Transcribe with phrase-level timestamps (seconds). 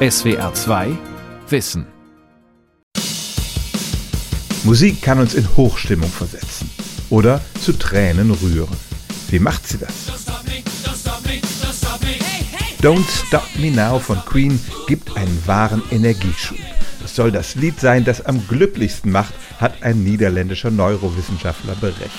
[0.00, 0.96] SWR 2
[1.48, 1.84] Wissen.
[4.62, 6.70] Musik kann uns in Hochstimmung versetzen
[7.10, 8.76] oder zu Tränen rühren.
[9.28, 10.12] Wie macht sie das?
[12.80, 16.58] Don't Stop Me Now von Queen gibt einen wahren Energieschub.
[17.04, 22.12] Es soll das Lied sein, das am glücklichsten macht, hat ein niederländischer Neurowissenschaftler berechnet.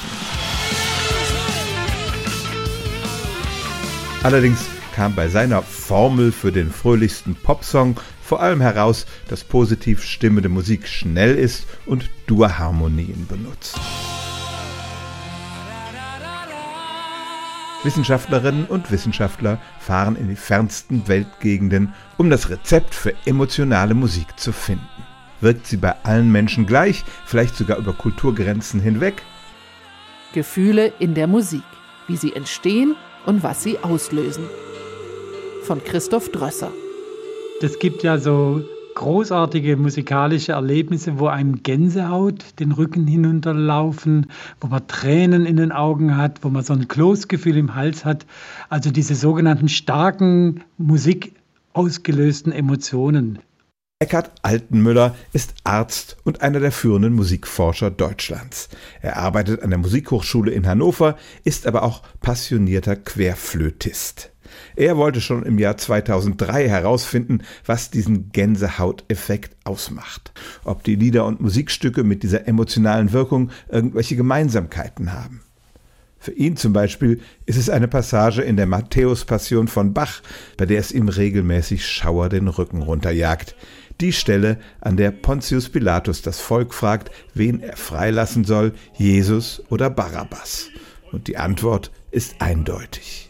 [4.21, 10.50] Allerdings kam bei seiner Formel für den fröhlichsten Popsong vor allem heraus, dass positiv stimmende
[10.50, 13.79] Musik schnell ist und Durharmonien benutzt.
[17.84, 24.51] Wissenschaftlerinnen und Wissenschaftler fahren in die fernsten Weltgegenden, um das Rezept für emotionale Musik zu
[24.51, 24.86] finden.
[25.42, 29.24] Wirkt sie bei allen Menschen gleich, vielleicht sogar über Kulturgrenzen hinweg?
[30.34, 31.64] Gefühle in der Musik,
[32.08, 32.95] wie sie entstehen
[33.26, 34.44] und was sie auslösen.
[35.69, 36.72] Von Christoph Drösser.
[37.61, 38.64] Es gibt ja so
[38.95, 46.17] großartige musikalische Erlebnisse, wo einem Gänsehaut den Rücken hinunterlaufen, wo man Tränen in den Augen
[46.17, 48.26] hat, wo man so ein Kloßgefühl im Hals hat.
[48.70, 51.34] Also diese sogenannten starken Musik
[51.73, 53.38] ausgelösten Emotionen.
[54.00, 58.70] Eckhard Altenmüller ist Arzt und einer der führenden Musikforscher Deutschlands.
[59.04, 64.31] Er arbeitet an der Musikhochschule in Hannover, ist aber auch passionierter Querflötist.
[64.75, 70.31] Er wollte schon im Jahr 2003 herausfinden, was diesen Gänsehauteffekt ausmacht.
[70.64, 75.42] Ob die Lieder und Musikstücke mit dieser emotionalen Wirkung irgendwelche Gemeinsamkeiten haben.
[76.20, 80.22] Für ihn zum Beispiel ist es eine Passage in der Matthäus-Passion von Bach,
[80.58, 83.55] bei der es ihm regelmäßig Schauer den Rücken runterjagt.
[84.02, 89.89] Die Stelle, an der Pontius Pilatus das Volk fragt, wen er freilassen soll, Jesus oder
[89.89, 90.70] Barabbas.
[91.11, 93.29] Und die Antwort ist eindeutig.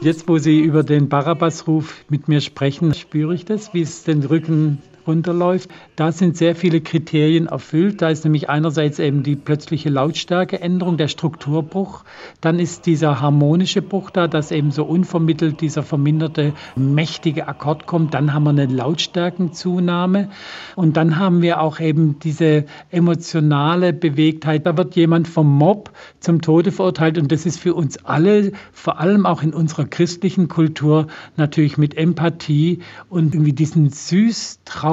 [0.00, 4.24] Jetzt, wo Sie über den Barabbas-Ruf mit mir sprechen, spüre ich das, wie es den
[4.24, 5.70] Rücken runterläuft.
[5.96, 8.02] Da sind sehr viele Kriterien erfüllt.
[8.02, 12.04] Da ist nämlich einerseits eben die plötzliche Lautstärkeänderung, der Strukturbruch.
[12.40, 18.14] Dann ist dieser harmonische Bruch da, dass eben so unvermittelt dieser verminderte, mächtige Akkord kommt.
[18.14, 20.30] Dann haben wir eine Lautstärkenzunahme.
[20.76, 24.66] Und dann haben wir auch eben diese emotionale Bewegtheit.
[24.66, 27.18] Da wird jemand vom Mob zum Tode verurteilt.
[27.18, 31.96] Und das ist für uns alle, vor allem auch in unserer christlichen Kultur, natürlich mit
[31.96, 34.91] Empathie und irgendwie diesen süß traurigen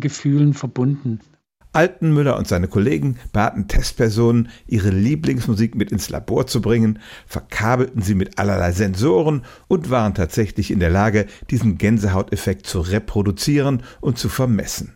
[0.00, 1.20] Gefühlen verbunden.
[1.72, 8.14] Altenmüller und seine Kollegen baten Testpersonen, ihre Lieblingsmusik mit ins Labor zu bringen, verkabelten sie
[8.14, 14.28] mit allerlei Sensoren und waren tatsächlich in der Lage, diesen Gänsehauteffekt zu reproduzieren und zu
[14.28, 14.94] vermessen.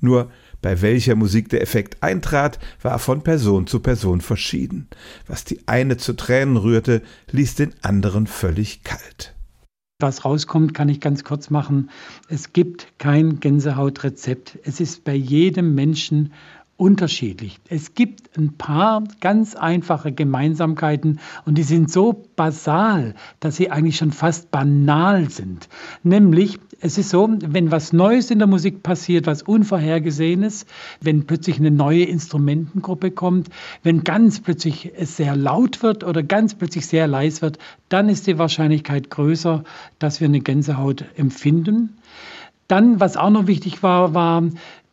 [0.00, 0.30] Nur
[0.60, 4.88] bei welcher Musik der Effekt eintrat, war von Person zu Person verschieden.
[5.26, 7.02] Was die eine zu Tränen rührte,
[7.32, 9.34] ließ den anderen völlig kalt
[10.02, 11.90] was rauskommt, kann ich ganz kurz machen.
[12.28, 14.58] Es gibt kein Gänsehautrezept.
[14.64, 16.32] Es ist bei jedem Menschen
[16.76, 17.60] unterschiedlich.
[17.68, 23.98] Es gibt ein paar ganz einfache Gemeinsamkeiten und die sind so basal, dass sie eigentlich
[23.98, 25.68] schon fast banal sind.
[26.02, 30.66] Nämlich, es ist so, wenn was Neues in der Musik passiert, was Unvorhergesehenes,
[31.00, 33.48] wenn plötzlich eine neue Instrumentengruppe kommt,
[33.84, 37.58] wenn ganz plötzlich es sehr laut wird oder ganz plötzlich sehr leis wird,
[37.90, 39.62] dann ist die Wahrscheinlichkeit größer,
[40.00, 41.96] dass wir eine Gänsehaut empfinden.
[42.66, 44.42] Dann, was auch noch wichtig war, war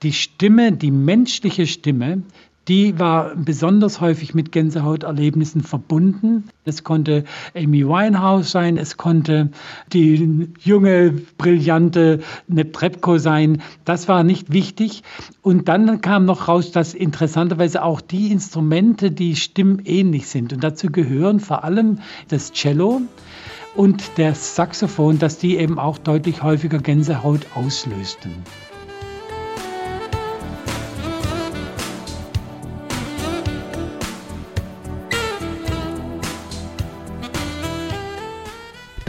[0.03, 2.23] die Stimme, die menschliche Stimme,
[2.69, 6.49] die war besonders häufig mit Gänsehauterlebnissen verbunden.
[6.65, 7.23] Es konnte
[7.55, 9.49] Amy Winehouse sein, es konnte
[9.91, 13.63] die junge, brillante Neptrepko sein.
[13.85, 15.01] Das war nicht wichtig.
[15.41, 20.53] Und dann kam noch raus, dass interessanterweise auch die Instrumente, die stimmähnlich sind.
[20.53, 23.01] Und dazu gehören vor allem das Cello
[23.75, 28.31] und der Saxophon, dass die eben auch deutlich häufiger Gänsehaut auslösten.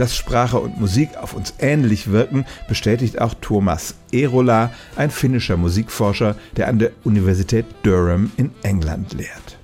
[0.01, 6.35] Dass Sprache und Musik auf uns ähnlich wirken, bestätigt auch Thomas Erola, ein finnischer Musikforscher,
[6.57, 9.59] der an der Universität Durham in England lehrt.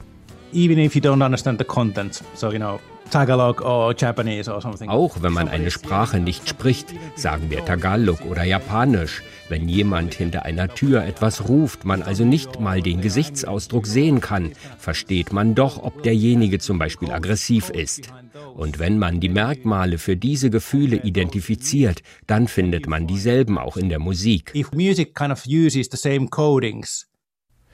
[0.54, 2.80] Even if you don't understand the content, so you know,
[3.10, 4.90] Tagalog or Japanese or something.
[4.90, 9.24] Auch wenn man eine Sprache nicht spricht, sagen wir Tagalog oder Japanisch.
[9.50, 14.52] Wenn jemand hinter einer Tür etwas ruft, man also nicht mal den Gesichtsausdruck sehen kann,
[14.78, 18.10] versteht man doch, ob derjenige zum Beispiel aggressiv ist.
[18.58, 23.90] Und wenn man die Merkmale für diese Gefühle identifiziert, dann findet man dieselben auch in
[23.90, 24.50] der Musik.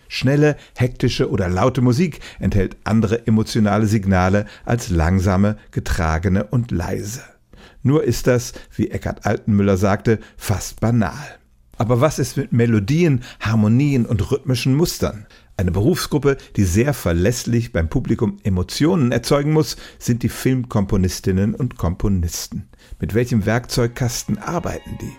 [0.09, 7.24] Schnelle, hektische oder laute Musik enthält andere emotionale Signale als langsame, getragene und leise.
[7.81, 11.39] Nur ist das, wie Eckhard Altenmüller sagte, fast banal.
[11.77, 15.27] Aber was ist mit Melodien, Harmonien und rhythmischen Mustern?
[15.55, 22.69] Eine Berufsgruppe, die sehr verlässlich beim Publikum Emotionen erzeugen muss, sind die Filmkomponistinnen und Komponisten.
[23.00, 25.11] Mit welchem Werkzeugkasten arbeiten die?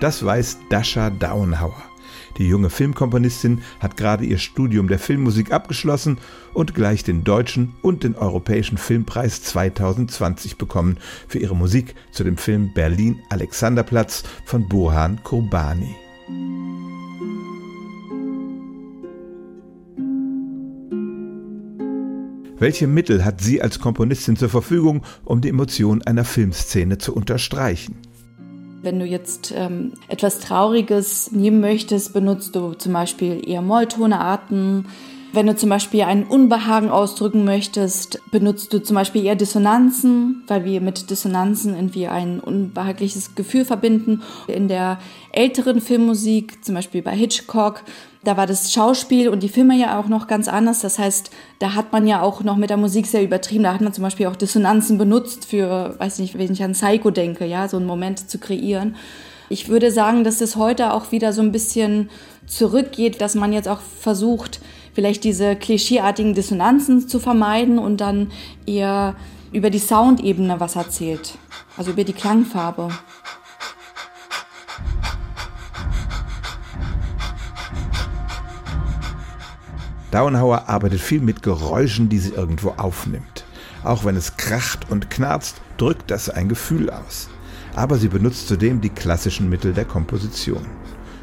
[0.00, 1.87] Das weiß Dasha Daunhauer.
[2.38, 6.18] Die junge Filmkomponistin hat gerade ihr Studium der Filmmusik abgeschlossen
[6.54, 12.36] und gleich den deutschen und den europäischen Filmpreis 2020 bekommen für ihre Musik zu dem
[12.36, 15.96] Film Berlin Alexanderplatz von Burhan Kurbani.
[22.60, 27.96] Welche Mittel hat sie als Komponistin zur Verfügung, um die Emotion einer Filmszene zu unterstreichen?
[28.80, 34.86] Wenn du jetzt ähm, etwas Trauriges nehmen möchtest, benutzt du zum Beispiel eher Molltonearten.
[35.30, 40.64] Wenn du zum Beispiel ein Unbehagen ausdrücken möchtest, benutzt du zum Beispiel eher Dissonanzen, weil
[40.64, 44.22] wir mit Dissonanzen irgendwie ein unbehagliches Gefühl verbinden.
[44.46, 44.98] In der
[45.32, 47.82] älteren Filmmusik, zum Beispiel bei Hitchcock,
[48.24, 50.80] da war das Schauspiel und die Filme ja auch noch ganz anders.
[50.80, 53.64] Das heißt, da hat man ja auch noch mit der Musik sehr übertrieben.
[53.64, 57.10] Da hat man zum Beispiel auch Dissonanzen benutzt für, weiß nicht, wenn ich an Psycho
[57.10, 58.96] denke, ja, so einen Moment zu kreieren.
[59.50, 62.08] Ich würde sagen, dass es heute auch wieder so ein bisschen
[62.46, 64.60] zurückgeht, dass man jetzt auch versucht,
[64.94, 68.30] vielleicht diese klischeeartigen Dissonanzen zu vermeiden und dann
[68.66, 69.14] eher
[69.52, 71.38] über die Soundebene was erzählt.
[71.76, 72.90] Also über die Klangfarbe.
[80.10, 83.44] Dauenhauer arbeitet viel mit Geräuschen, die sie irgendwo aufnimmt.
[83.84, 87.28] Auch wenn es kracht und knarzt, drückt das ein Gefühl aus.
[87.76, 90.66] Aber sie benutzt zudem die klassischen Mittel der Komposition.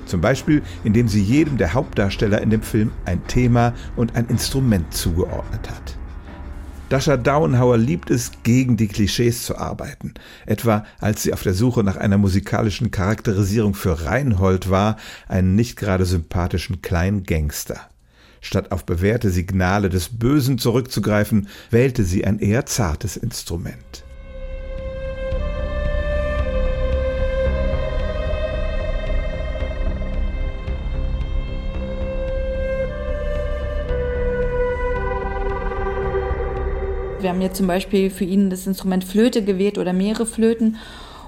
[0.05, 4.93] Zum Beispiel, indem sie jedem der Hauptdarsteller in dem Film ein Thema und ein Instrument
[4.93, 5.97] zugeordnet hat.
[6.89, 10.13] Dasha Dauenhauer liebt es, gegen die Klischees zu arbeiten.
[10.45, 14.97] Etwa als sie auf der Suche nach einer musikalischen Charakterisierung für Reinhold war,
[15.27, 17.89] einen nicht gerade sympathischen kleinen Gangster.
[18.39, 24.04] Statt auf bewährte Signale des Bösen zurückzugreifen, wählte sie ein eher zartes Instrument.
[37.25, 40.77] Wir haben jetzt zum Beispiel für ihn das Instrument Flöte gewählt oder mehrere Flöten.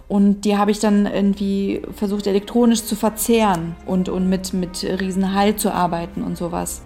[0.08, 5.56] Und die habe ich dann irgendwie versucht, elektronisch zu verzehren und, und mit, mit Riesenhall
[5.56, 6.84] zu arbeiten und sowas.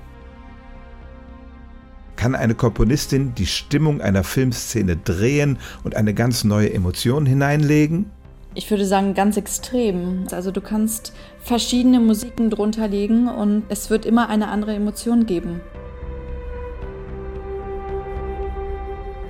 [2.15, 8.09] Kann eine Komponistin die Stimmung einer Filmszene drehen und eine ganz neue Emotion hineinlegen?
[8.53, 10.27] Ich würde sagen, ganz extrem.
[10.31, 11.11] Also du kannst
[11.41, 15.59] verschiedene Musiken drunter legen und es wird immer eine andere Emotion geben.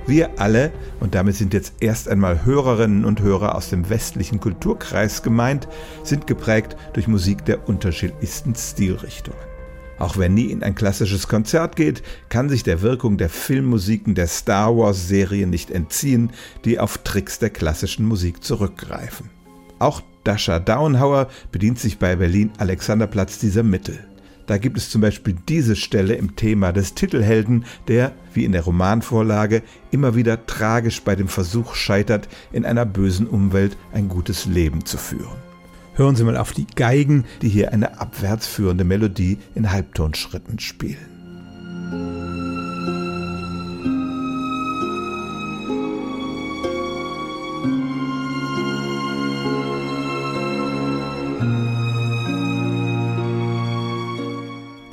[0.06, 5.22] Wir alle, und damit sind jetzt erst einmal Hörerinnen und Hörer aus dem westlichen Kulturkreis
[5.22, 5.68] gemeint,
[6.02, 9.38] sind geprägt durch Musik der unterschiedlichsten Stilrichtungen.
[9.98, 14.26] Auch wer nie in ein klassisches Konzert geht, kann sich der Wirkung der Filmmusiken der
[14.26, 16.32] Star Wars-Serie nicht entziehen,
[16.64, 19.30] die auf Tricks der klassischen Musik zurückgreifen.
[19.78, 24.11] Auch Dasha Downhauer bedient sich bei Berlin Alexanderplatz dieser Mittel.
[24.52, 28.60] Da gibt es zum Beispiel diese Stelle im Thema des Titelhelden, der, wie in der
[28.60, 34.84] Romanvorlage, immer wieder tragisch bei dem Versuch scheitert, in einer bösen Umwelt ein gutes Leben
[34.84, 35.38] zu führen.
[35.94, 42.31] Hören Sie mal auf die Geigen, die hier eine abwärts führende Melodie in Halbtonschritten spielen.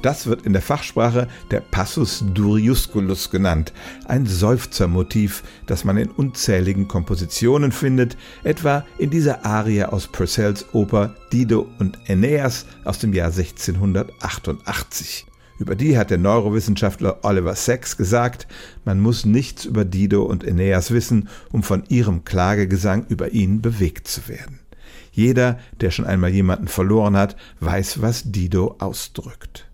[0.02, 3.74] Das wird in der Fachsprache der Passus Duriusculus genannt,
[4.06, 11.16] ein Seufzermotiv, das man in unzähligen Kompositionen findet, etwa in dieser Arie aus Purcells Oper
[11.34, 15.26] Dido und Aeneas aus dem Jahr 1688.
[15.60, 18.48] Über die hat der Neurowissenschaftler Oliver Sacks gesagt,
[18.86, 24.08] man muss nichts über Dido und Aeneas wissen, um von ihrem Klagegesang über ihn bewegt
[24.08, 24.60] zu werden.
[25.12, 29.69] Jeder, der schon einmal jemanden verloren hat, weiß, was Dido ausdrückt.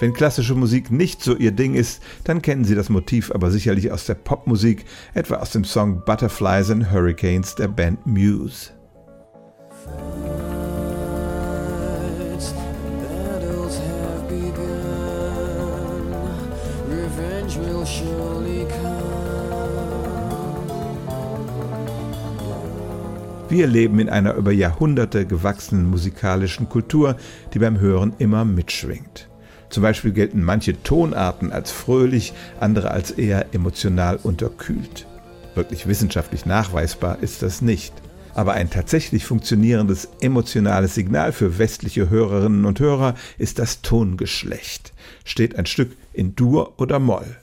[0.00, 3.90] Wenn klassische Musik nicht so ihr Ding ist, dann kennen Sie das Motiv aber sicherlich
[3.90, 8.70] aus der Popmusik, etwa aus dem Song Butterflies and Hurricanes der Band Muse.
[23.50, 27.16] Wir leben in einer über Jahrhunderte gewachsenen musikalischen Kultur,
[27.54, 29.27] die beim Hören immer mitschwingt.
[29.78, 35.06] Zum Beispiel gelten manche Tonarten als fröhlich, andere als eher emotional unterkühlt.
[35.54, 37.94] Wirklich wissenschaftlich nachweisbar ist das nicht.
[38.34, 44.92] Aber ein tatsächlich funktionierendes emotionales Signal für westliche Hörerinnen und Hörer ist das Tongeschlecht.
[45.24, 47.36] Steht ein Stück in Dur oder Moll.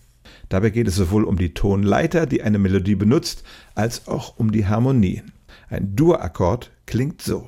[0.50, 4.68] Dabei geht es sowohl um die Tonleiter, die eine Melodie benutzt, als auch um die
[4.68, 5.32] Harmonien.
[5.70, 7.48] Ein Dur-Akkord klingt so.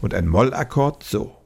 [0.00, 1.36] Und ein Mollakkord so.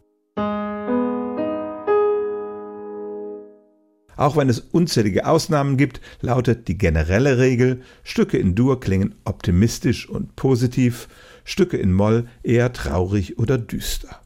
[4.17, 10.09] Auch wenn es unzählige Ausnahmen gibt, lautet die generelle Regel, Stücke in Dur klingen optimistisch
[10.09, 11.09] und positiv,
[11.45, 14.24] Stücke in Moll eher traurig oder düster.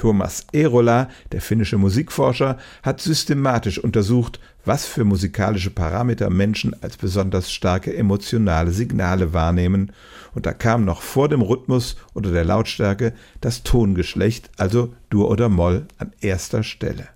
[0.00, 7.52] Thomas Erola, der finnische Musikforscher, hat systematisch untersucht, was für musikalische Parameter Menschen als besonders
[7.52, 9.92] starke emotionale Signale wahrnehmen,
[10.34, 15.50] und da kam noch vor dem Rhythmus oder der Lautstärke das Tongeschlecht, also Dur oder
[15.50, 17.08] Moll, an erster Stelle.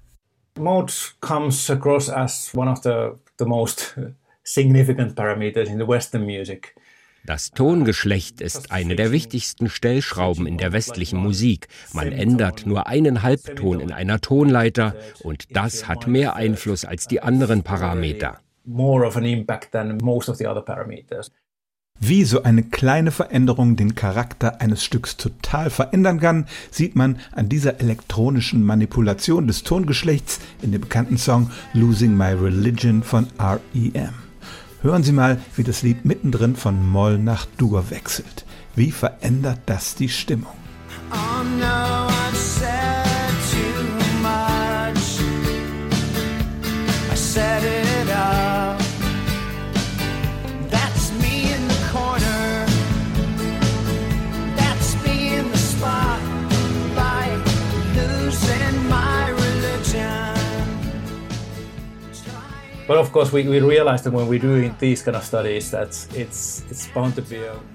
[0.58, 3.98] Mode comes across as one of the, the most
[4.42, 6.74] significant parameters in the Western music.
[7.26, 11.68] Das Tongeschlecht ist eine der wichtigsten Stellschrauben in der westlichen Musik.
[11.94, 17.22] Man ändert nur einen Halbton in einer Tonleiter und das hat mehr Einfluss als die
[17.22, 18.40] anderen Parameter.
[22.00, 27.48] Wie so eine kleine Veränderung den Charakter eines Stücks total verändern kann, sieht man an
[27.48, 34.23] dieser elektronischen Manipulation des Tongeschlechts in dem bekannten Song Losing My Religion von REM.
[34.84, 38.44] Hören Sie mal, wie das Lied mittendrin von Moll nach Dur wechselt.
[38.76, 40.52] Wie verändert das die Stimmung?
[41.10, 42.06] Oh no,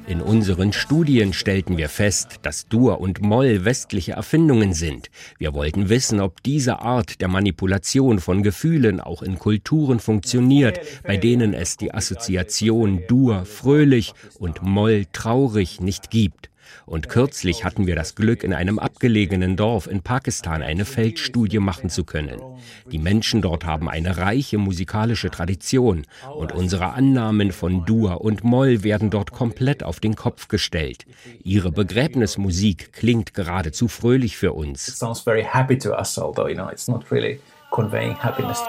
[0.06, 5.10] In unseren Studien stellten wir fest, dass Dur und Moll westliche Erfindungen sind.
[5.40, 11.18] Wir wollten wissen, ob diese Art der Manipulation von Gefühlen auch in Kulturen funktioniert, bei
[11.18, 16.49] denen es die Assoziation Dur fröhlich und Moll traurig nicht gibt.
[16.90, 21.92] Und kürzlich hatten wir das Glück, in einem abgelegenen Dorf in Pakistan eine Feldstudie machen
[21.92, 22.42] zu können.
[22.92, 28.84] Die Menschen dort haben eine reiche musikalische Tradition und unsere Annahmen von Dur und Moll
[28.84, 31.06] werden dort komplett auf den Kopf gestellt.
[31.44, 35.00] Ihre Begräbnismusik klingt geradezu fröhlich für uns.
[37.72, 38.60] conveying happiness.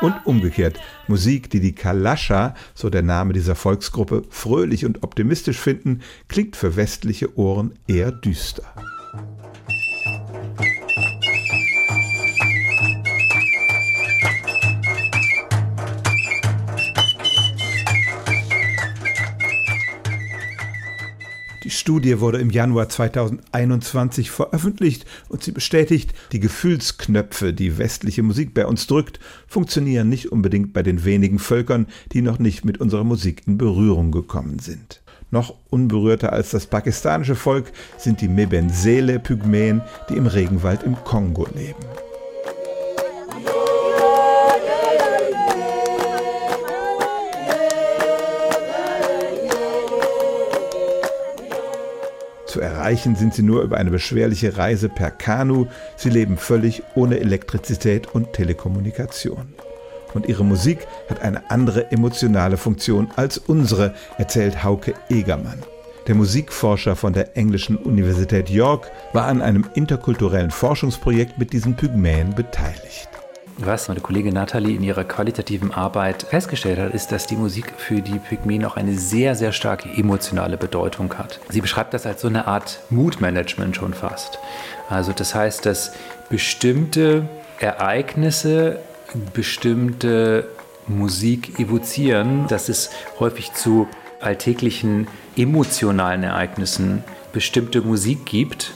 [0.00, 0.78] Und umgekehrt,
[1.08, 6.76] Musik, die die Kalascha, so der Name dieser Volksgruppe, fröhlich und optimistisch finden, klingt für
[6.76, 8.62] westliche Ohren eher düster.
[21.78, 28.66] Studie wurde im Januar 2021 veröffentlicht und sie bestätigt, die Gefühlsknöpfe, die westliche Musik bei
[28.66, 33.42] uns drückt, funktionieren nicht unbedingt bei den wenigen Völkern, die noch nicht mit unserer Musik
[33.46, 35.02] in Berührung gekommen sind.
[35.30, 42.07] Noch unberührter als das pakistanische Volk sind die Mebenzele-Pygmäen, die im Regenwald im Kongo leben.
[52.58, 55.66] Zu erreichen sind sie nur über eine beschwerliche Reise per Kanu.
[55.94, 59.54] Sie leben völlig ohne Elektrizität und Telekommunikation.
[60.12, 65.62] Und ihre Musik hat eine andere emotionale Funktion als unsere, erzählt Hauke Egermann.
[66.08, 72.34] Der Musikforscher von der englischen Universität York war an einem interkulturellen Forschungsprojekt mit diesen Pygmäen
[72.34, 73.08] beteiligt.
[73.60, 78.00] Was meine Kollegin Nathalie in ihrer qualitativen Arbeit festgestellt hat, ist, dass die Musik für
[78.00, 81.40] die Pygmäen auch eine sehr, sehr starke emotionale Bedeutung hat.
[81.48, 84.38] Sie beschreibt das als so eine Art Mood-Management schon fast.
[84.88, 85.92] Also das heißt, dass
[86.30, 88.78] bestimmte Ereignisse,
[89.34, 90.46] bestimmte
[90.86, 93.88] Musik evozieren, dass es häufig zu
[94.20, 98.72] alltäglichen emotionalen Ereignissen bestimmte Musik gibt,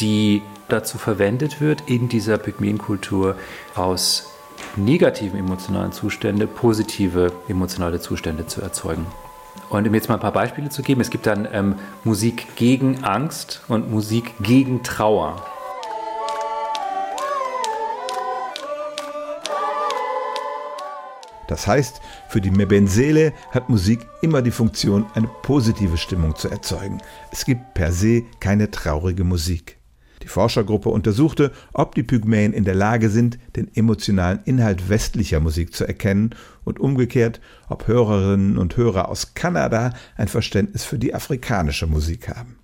[0.00, 3.36] die dazu verwendet wird, in dieser Pygmäenkultur
[3.74, 4.30] aus
[4.76, 9.06] negativen emotionalen Zuständen positive emotionale Zustände zu erzeugen.
[9.70, 13.04] Und um jetzt mal ein paar Beispiele zu geben, es gibt dann ähm, Musik gegen
[13.04, 15.42] Angst und Musik gegen Trauer.
[21.48, 27.00] Das heißt, für die Mebenzele hat Musik immer die Funktion, eine positive Stimmung zu erzeugen.
[27.32, 29.77] Es gibt per se keine traurige Musik.
[30.28, 35.74] Die Forschergruppe untersuchte, ob die Pygmäen in der Lage sind, den emotionalen Inhalt westlicher Musik
[35.74, 41.86] zu erkennen und umgekehrt, ob Hörerinnen und Hörer aus Kanada ein Verständnis für die afrikanische
[41.86, 42.58] Musik haben.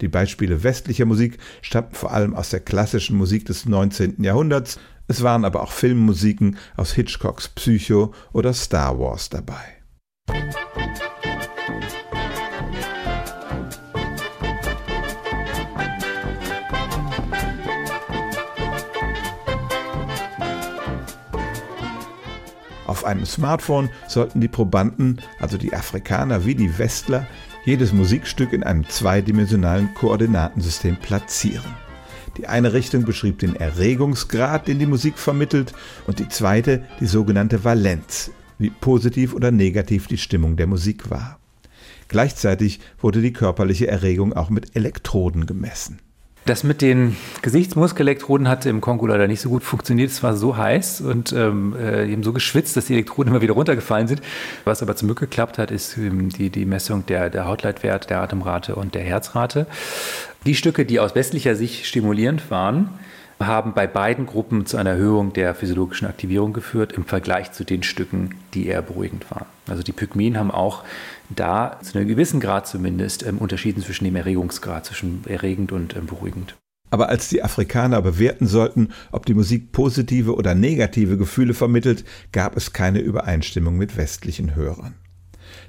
[0.00, 4.24] Die Beispiele westlicher Musik stammten vor allem aus der klassischen Musik des 19.
[4.24, 9.62] Jahrhunderts, es waren aber auch Filmmusiken aus Hitchcocks Psycho oder Star Wars dabei.
[10.26, 11.15] Auf
[23.06, 27.26] einem Smartphone sollten die Probanden, also die Afrikaner wie die Westler,
[27.64, 31.74] jedes Musikstück in einem zweidimensionalen Koordinatensystem platzieren.
[32.36, 35.72] Die eine Richtung beschrieb den Erregungsgrad, den die Musik vermittelt,
[36.06, 41.38] und die zweite die sogenannte Valenz, wie positiv oder negativ die Stimmung der Musik war.
[42.08, 45.98] Gleichzeitig wurde die körperliche Erregung auch mit Elektroden gemessen.
[46.46, 50.10] Das mit den Gesichtsmuskelelektroden hat im Kongo leider nicht so gut funktioniert.
[50.10, 53.54] Es war so heiß und ähm, äh, eben so geschwitzt, dass die Elektroden immer wieder
[53.54, 54.22] runtergefallen sind.
[54.64, 58.20] Was aber zum Glück geklappt hat, ist ähm, die, die Messung der, der Hautleitwert, der
[58.20, 59.66] Atemrate und der Herzrate.
[60.46, 62.90] Die Stücke, die aus westlicher Sicht stimulierend waren,
[63.40, 67.82] haben bei beiden Gruppen zu einer Erhöhung der physiologischen Aktivierung geführt im Vergleich zu den
[67.82, 69.46] Stücken, die eher beruhigend waren.
[69.68, 70.84] Also die Pygmäen haben auch
[71.28, 76.06] da zu einem gewissen Grad zumindest ähm, unterschieden zwischen dem Erregungsgrad, zwischen erregend und ähm,
[76.06, 76.56] beruhigend.
[76.90, 82.56] Aber als die Afrikaner bewerten sollten, ob die Musik positive oder negative Gefühle vermittelt, gab
[82.56, 84.94] es keine Übereinstimmung mit westlichen Hörern.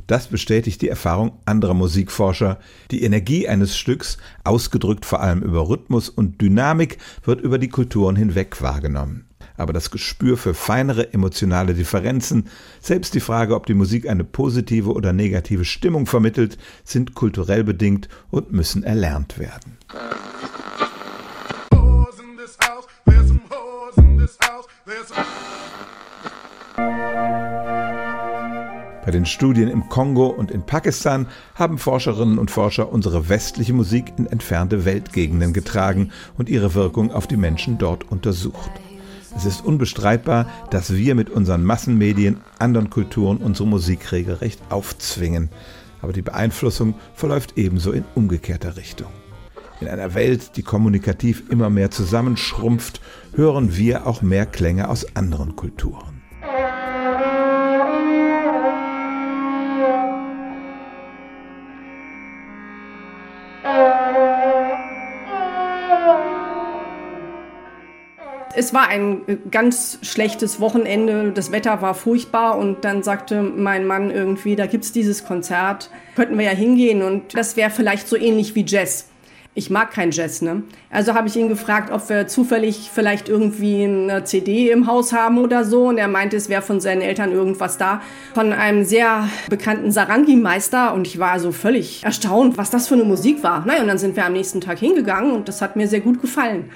[0.05, 2.59] Das bestätigt die Erfahrung anderer Musikforscher.
[2.91, 8.15] Die Energie eines Stücks, ausgedrückt vor allem über Rhythmus und Dynamik, wird über die Kulturen
[8.15, 9.27] hinweg wahrgenommen.
[9.55, 12.47] Aber das Gespür für feinere emotionale Differenzen,
[12.79, 18.07] selbst die Frage, ob die Musik eine positive oder negative Stimmung vermittelt, sind kulturell bedingt
[18.29, 19.77] und müssen erlernt werden.
[29.07, 34.11] Bei den Studien im Kongo und in Pakistan haben Forscherinnen und Forscher unsere westliche Musik
[34.17, 38.69] in entfernte Weltgegenden getragen und ihre Wirkung auf die Menschen dort untersucht.
[39.33, 45.51] Es ist unbestreitbar, dass wir mit unseren Massenmedien anderen Kulturen unsere Musik regelrecht aufzwingen.
[46.01, 49.07] Aber die Beeinflussung verläuft ebenso in umgekehrter Richtung.
[49.79, 52.99] In einer Welt, die kommunikativ immer mehr zusammenschrumpft,
[53.35, 56.16] hören wir auch mehr Klänge aus anderen Kulturen.
[68.55, 73.85] Es war ein äh, ganz schlechtes Wochenende, das Wetter war furchtbar und dann sagte mein
[73.85, 78.07] Mann irgendwie, da gibt es dieses Konzert, könnten wir ja hingehen und das wäre vielleicht
[78.07, 79.09] so ähnlich wie Jazz.
[79.57, 80.61] Ich mag kein Jazz, ne?
[80.91, 85.39] Also habe ich ihn gefragt, ob wir zufällig vielleicht irgendwie eine CD im Haus haben
[85.39, 85.87] oder so.
[85.87, 88.03] Und er meinte, es wäre von seinen Eltern irgendwas da.
[88.35, 90.93] Von einem sehr bekannten Sarangi-Meister.
[90.93, 93.65] Und ich war so völlig erstaunt, was das für eine Musik war.
[93.65, 96.21] Naja, und dann sind wir am nächsten Tag hingegangen und das hat mir sehr gut
[96.21, 96.69] gefallen.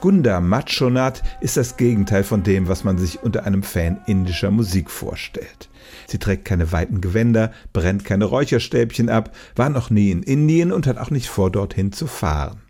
[0.00, 4.90] Gunda Machonat ist das Gegenteil von dem, was man sich unter einem Fan indischer Musik
[4.90, 5.68] vorstellt.
[6.06, 10.86] Sie trägt keine weiten Gewänder, brennt keine Räucherstäbchen ab, war noch nie in Indien und
[10.86, 12.62] hat auch nicht vor, dorthin zu fahren.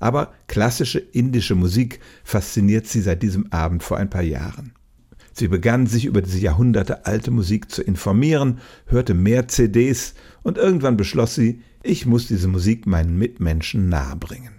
[0.00, 4.72] Aber klassische indische Musik fasziniert sie seit diesem Abend vor ein paar Jahren.
[5.34, 11.34] Sie begann sich über diese jahrhundertealte Musik zu informieren, hörte mehr CDs und irgendwann beschloss
[11.34, 14.55] sie, ich muss diese Musik meinen Mitmenschen nahebringen.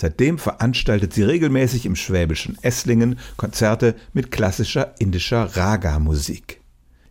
[0.00, 6.60] Seitdem veranstaltet sie regelmäßig im schwäbischen Esslingen Konzerte mit klassischer indischer Raga-Musik.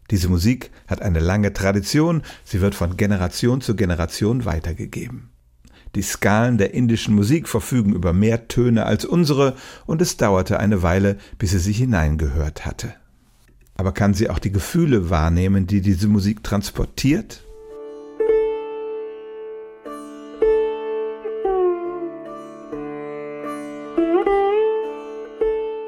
[0.09, 5.31] Diese Musik hat eine lange Tradition, sie wird von Generation zu Generation weitergegeben.
[5.95, 10.81] Die Skalen der indischen Musik verfügen über mehr Töne als unsere, und es dauerte eine
[10.81, 12.93] Weile, bis sie sich hineingehört hatte.
[13.75, 17.43] Aber kann sie auch die Gefühle wahrnehmen, die diese Musik transportiert?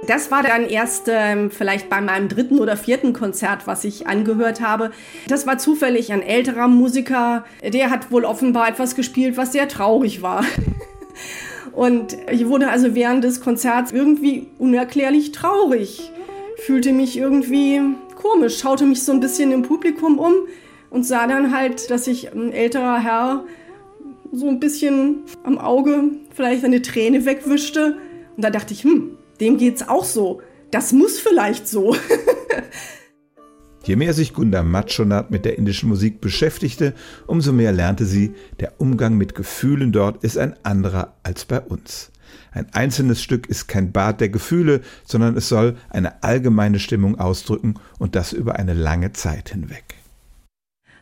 [0.09, 4.59] Das war dann erst ähm, vielleicht bei meinem dritten oder vierten Konzert, was ich angehört
[4.59, 4.89] habe.
[5.27, 10.23] Das war zufällig ein älterer Musiker, der hat wohl offenbar etwas gespielt, was sehr traurig
[10.23, 10.43] war.
[11.73, 16.11] Und ich wurde also während des Konzerts irgendwie unerklärlich traurig.
[16.57, 17.79] Fühlte mich irgendwie
[18.15, 20.33] komisch, schaute mich so ein bisschen im Publikum um
[20.89, 23.43] und sah dann halt, dass sich ein älterer Herr
[24.31, 27.97] so ein bisschen am Auge vielleicht eine Träne wegwischte.
[28.35, 30.41] Und da dachte ich, hm, dem geht's auch so.
[30.71, 31.95] Das muss vielleicht so.
[33.83, 36.93] Je mehr sich Gunda Matschonat mit der indischen Musik beschäftigte,
[37.25, 42.11] umso mehr lernte sie, der Umgang mit Gefühlen dort ist ein anderer als bei uns.
[42.51, 47.75] Ein einzelnes Stück ist kein Bad der Gefühle, sondern es soll eine allgemeine Stimmung ausdrücken
[47.97, 49.88] und das über eine lange Zeit hinweg.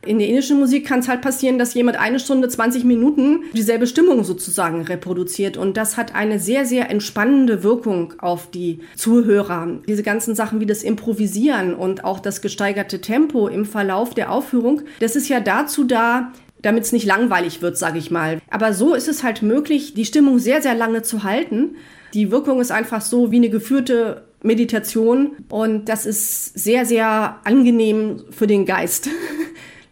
[0.07, 3.87] In der indischen Musik kann es halt passieren, dass jemand eine Stunde, 20 Minuten dieselbe
[3.87, 5.57] Stimmung sozusagen reproduziert.
[5.57, 9.67] Und das hat eine sehr, sehr entspannende Wirkung auf die Zuhörer.
[9.87, 14.83] Diese ganzen Sachen wie das Improvisieren und auch das gesteigerte Tempo im Verlauf der Aufführung,
[14.99, 18.39] das ist ja dazu da, damit es nicht langweilig wird, sage ich mal.
[18.49, 21.75] Aber so ist es halt möglich, die Stimmung sehr, sehr lange zu halten.
[22.13, 28.23] Die Wirkung ist einfach so wie eine geführte Meditation und das ist sehr, sehr angenehm
[28.29, 29.09] für den Geist.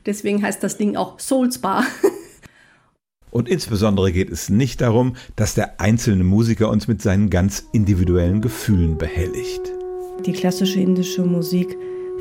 [0.06, 1.84] Deswegen heißt das Ding auch Soul Spa.
[3.32, 8.40] Und insbesondere geht es nicht darum, dass der einzelne Musiker uns mit seinen ganz individuellen
[8.40, 9.62] Gefühlen behelligt.
[10.26, 11.76] Die klassische indische Musik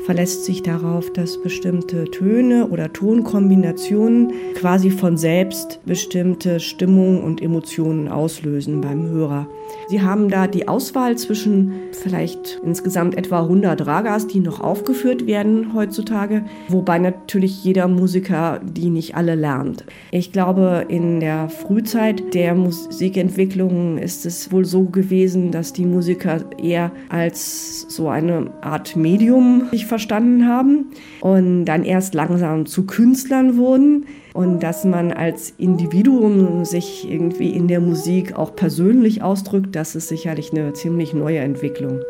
[0.05, 8.07] verlässt sich darauf, dass bestimmte Töne oder Tonkombinationen quasi von selbst bestimmte Stimmungen und Emotionen
[8.07, 9.47] auslösen beim Hörer.
[9.87, 15.73] Sie haben da die Auswahl zwischen vielleicht insgesamt etwa 100 Ragas, die noch aufgeführt werden
[15.73, 19.85] heutzutage, wobei natürlich jeder Musiker die nicht alle lernt.
[20.11, 26.45] Ich glaube, in der Frühzeit der Musikentwicklung ist es wohl so gewesen, dass die Musiker
[26.61, 33.57] eher als so eine Art Medium sich verstanden haben und dann erst langsam zu Künstlern
[33.57, 39.95] wurden und dass man als Individuum sich irgendwie in der Musik auch persönlich ausdrückt, das
[39.95, 42.01] ist sicherlich eine ziemlich neue Entwicklung.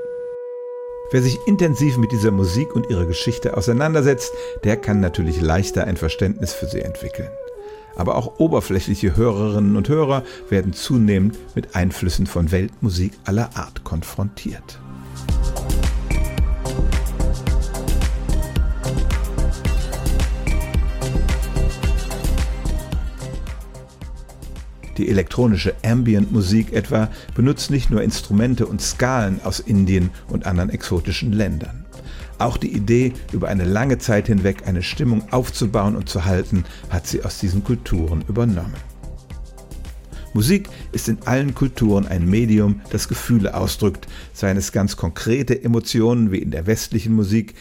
[1.12, 4.34] Wer sich intensiv mit dieser Musik und ihrer Geschichte auseinandersetzt,
[4.64, 7.30] der kann natürlich leichter ein Verständnis für sie entwickeln.
[7.96, 14.80] Aber auch oberflächliche Hörerinnen und Hörer werden zunehmend mit Einflüssen von Weltmusik aller Art konfrontiert.
[24.98, 31.34] Die elektronische Ambient-Musik etwa benutzt nicht nur Instrumente und Skalen aus Indien und anderen exotischen
[31.34, 31.86] Ländern.
[32.38, 37.08] Auch die Idee, über eine lange Zeit hinweg eine Stimmung aufzubauen und zu halten, hat
[37.08, 38.74] sie aus diesen Kulturen übernommen.
[40.34, 46.34] Musik ist in allen Kulturen ein Medium, das Gefühle ausdrückt, seien es ganz konkrete Emotionen
[46.34, 47.56] wie in der westlichen Musik,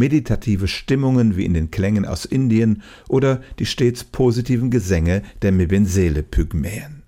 [0.00, 7.02] meditative Stimmungen wie in den Klängen aus Indien oder die stets positiven Gesänge der Mebensele-Pygmäen.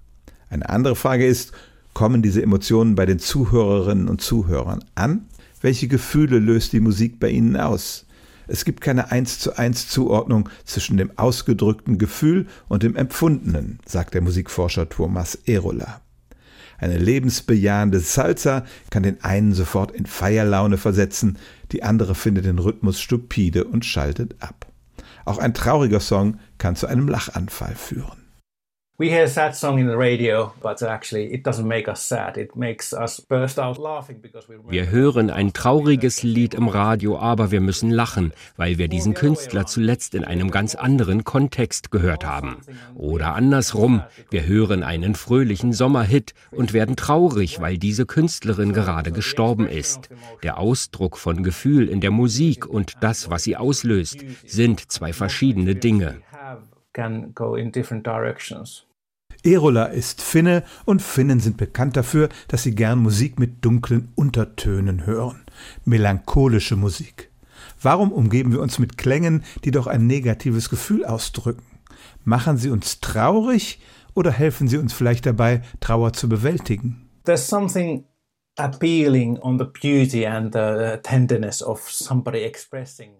[0.50, 1.52] Eine andere Frage ist,
[1.94, 5.26] kommen diese Emotionen bei den Zuhörerinnen und Zuhörern an?
[5.62, 8.04] Welche Gefühle löst die Musik bei ihnen aus?
[8.46, 14.12] Es gibt keine eins zu eins Zuordnung zwischen dem ausgedrückten Gefühl und dem Empfundenen, sagt
[14.12, 16.02] der Musikforscher Thomas Erola.
[16.82, 21.38] Eine lebensbejahende Salsa kann den einen sofort in Feierlaune versetzen,
[21.70, 24.66] die andere findet den Rhythmus stupide und schaltet ab.
[25.24, 28.21] Auch ein trauriger Song kann zu einem Lachanfall führen.
[29.02, 32.36] We hear a sad song in the radio, but actually it doesn't make us sad.
[32.36, 37.18] It makes us burst out laughing because we Wir hören ein trauriges Lied im Radio,
[37.18, 42.24] aber wir müssen lachen, weil wir diesen Künstler zuletzt in einem ganz anderen Kontext gehört
[42.24, 42.58] haben.
[42.94, 49.66] Oder andersrum, wir hören einen fröhlichen Sommerhit und werden traurig, weil diese Künstlerin gerade gestorben
[49.66, 50.10] ist.
[50.44, 55.74] Der Ausdruck von Gefühl in der Musik und das, was sie auslöst, sind zwei verschiedene
[55.74, 56.20] Dinge.
[56.92, 58.84] Can go in different directions.
[59.44, 65.04] Erola ist Finne und Finnen sind bekannt dafür, dass sie gern Musik mit dunklen Untertönen
[65.06, 65.40] hören.
[65.84, 67.30] Melancholische Musik.
[67.80, 71.64] Warum umgeben wir uns mit Klängen, die doch ein negatives Gefühl ausdrücken?
[72.24, 73.80] Machen sie uns traurig
[74.14, 77.08] oder helfen sie uns vielleicht dabei, Trauer zu bewältigen?
[77.24, 78.04] There's something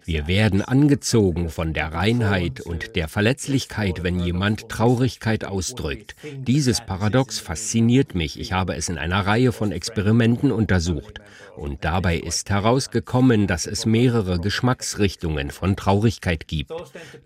[0.05, 6.15] wir werden angezogen von der Reinheit und der Verletzlichkeit, wenn jemand Traurigkeit ausdrückt.
[6.37, 8.39] Dieses Paradox fasziniert mich.
[8.39, 11.19] Ich habe es in einer Reihe von Experimenten untersucht.
[11.55, 16.71] Und dabei ist herausgekommen, dass es mehrere Geschmacksrichtungen von Traurigkeit gibt.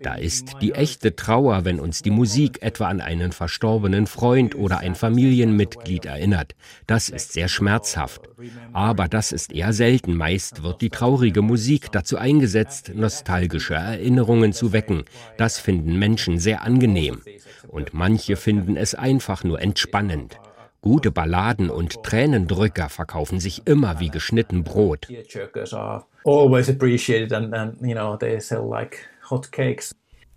[0.00, 4.78] Da ist die echte Trauer, wenn uns die Musik etwa an einen verstorbenen Freund oder
[4.78, 6.54] ein Familienmitglied erinnert.
[6.86, 7.97] Das ist sehr schmerzhaft.
[8.72, 10.14] Aber das ist eher selten.
[10.14, 15.04] Meist wird die traurige Musik dazu eingesetzt, nostalgische Erinnerungen zu wecken.
[15.36, 17.20] Das finden Menschen sehr angenehm.
[17.66, 20.38] Und manche finden es einfach nur entspannend.
[20.80, 25.08] Gute Balladen und Tränendrücker verkaufen sich immer wie geschnitten Brot.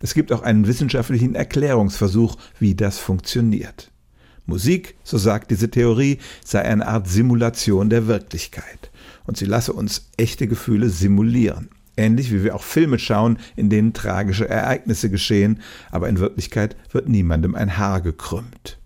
[0.04, 3.91] Es gibt auch einen wissenschaftlichen Erklärungsversuch, wie das funktioniert.
[4.52, 8.92] Musik, so sagt diese Theorie, sei eine Art Simulation der Wirklichkeit
[9.26, 11.70] und sie lasse uns echte Gefühle simulieren.
[11.96, 17.08] Ähnlich wie wir auch Filme schauen, in denen tragische Ereignisse geschehen, aber in Wirklichkeit wird
[17.08, 18.78] niemandem ein Haar gekrümmt.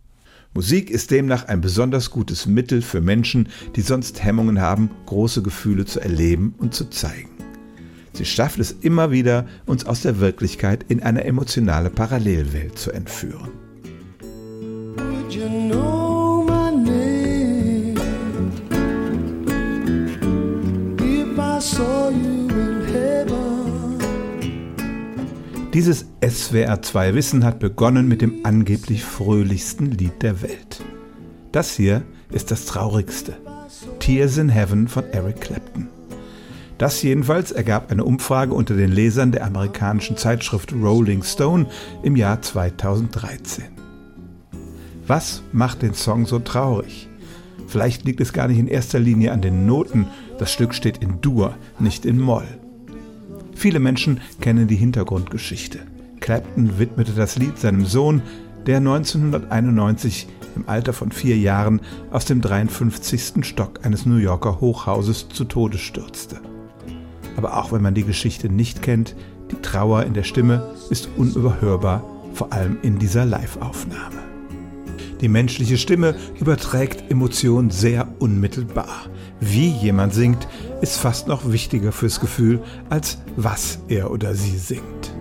[0.53, 5.85] Musik ist demnach ein besonders gutes Mittel für Menschen, die sonst Hemmungen haben, große Gefühle
[5.85, 7.31] zu erleben und zu zeigen.
[8.13, 13.64] Sie schafft es immer wieder, uns aus der Wirklichkeit in eine emotionale Parallelwelt zu entführen.
[25.75, 30.81] Dieses SWR2 Wissen hat begonnen mit dem angeblich fröhlichsten Lied der Welt.
[31.51, 33.33] Das hier ist das traurigste.
[33.99, 35.89] Tears in Heaven von Eric Clapton.
[36.77, 41.65] Das jedenfalls ergab eine Umfrage unter den Lesern der amerikanischen Zeitschrift Rolling Stone
[42.03, 43.65] im Jahr 2013.
[45.07, 47.09] Was macht den Song so traurig?
[47.67, 50.07] Vielleicht liegt es gar nicht in erster Linie an den Noten,
[50.39, 52.47] das Stück steht in Dur, nicht in Moll.
[53.55, 55.79] Viele Menschen kennen die Hintergrundgeschichte.
[56.19, 58.21] Clapton widmete das Lied seinem Sohn,
[58.67, 63.45] der 1991 im Alter von vier Jahren aus dem 53.
[63.45, 66.39] Stock eines New Yorker Hochhauses zu Tode stürzte.
[67.37, 69.15] Aber auch wenn man die Geschichte nicht kennt,
[69.51, 74.25] die Trauer in der Stimme ist unüberhörbar, vor allem in dieser Live-Aufnahme.
[75.21, 79.07] Die menschliche Stimme überträgt Emotionen sehr unmittelbar.
[79.39, 80.47] Wie jemand singt,
[80.85, 82.59] ist fast noch wichtiger fürs Gefühl,
[82.91, 85.15] als was er oder sie singt.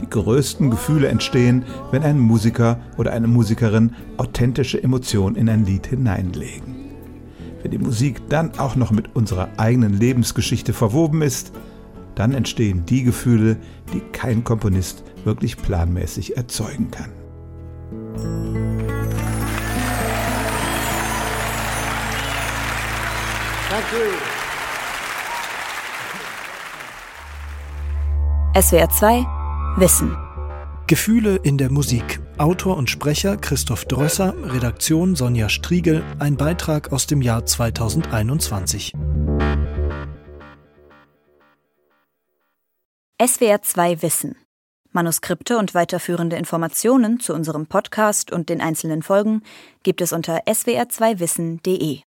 [0.00, 5.88] Die größten Gefühle entstehen, wenn ein Musiker oder eine Musikerin authentische Emotionen in ein Lied
[5.88, 6.76] hineinlegen.
[7.60, 11.52] Wenn die Musik dann auch noch mit unserer eigenen Lebensgeschichte verwoben ist,
[12.14, 13.58] dann entstehen die Gefühle,
[13.92, 18.63] die kein Komponist wirklich planmäßig erzeugen kann.
[28.54, 29.26] SWR 2
[29.78, 30.16] Wissen
[30.86, 32.20] Gefühle in der Musik.
[32.38, 38.92] Autor und Sprecher Christoph Drösser, Redaktion Sonja Striegel, ein Beitrag aus dem Jahr 2021.
[43.20, 44.36] SWR 2 Wissen.
[44.92, 49.42] Manuskripte und weiterführende Informationen zu unserem Podcast und den einzelnen Folgen
[49.82, 52.02] gibt es unter swr2wissen.de.